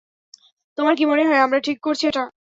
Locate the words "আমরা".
1.45-1.59